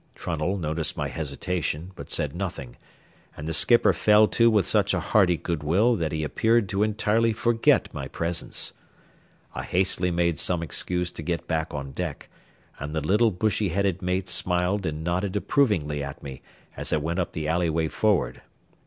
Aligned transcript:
Trunnell 0.15 0.57
noticed 0.57 0.97
my 0.97 1.09
hesitation, 1.09 1.91
but 1.95 2.09
said 2.09 2.35
nothing, 2.35 2.75
and 3.37 3.47
the 3.47 3.53
skipper 3.53 3.93
fell 3.93 4.27
to 4.29 4.49
with 4.49 4.65
such 4.65 4.95
a 4.95 4.99
hearty 4.99 5.37
good 5.37 5.61
will 5.61 5.95
that 5.95 6.11
he 6.11 6.23
appeared 6.23 6.67
to 6.69 6.81
entirely 6.81 7.33
forget 7.33 7.93
my 7.93 8.07
presence. 8.07 8.73
I 9.53 9.61
hastily 9.61 10.09
made 10.09 10.39
some 10.39 10.63
excuse 10.63 11.11
to 11.11 11.21
get 11.21 11.47
back 11.47 11.71
on 11.71 11.91
deck, 11.91 12.29
and 12.79 12.95
the 12.95 13.01
little, 13.01 13.29
bushy 13.29 13.69
headed 13.69 14.01
mate 14.01 14.27
smiled 14.27 14.87
and 14.87 15.03
nodded 15.03 15.35
approvingly 15.35 16.03
at 16.03 16.23
me 16.23 16.41
as 16.75 16.91
I 16.91 16.97
went 16.97 17.19
up 17.19 17.33
the 17.33 17.47
alleyway 17.47 17.87
forward. 17.87 18.41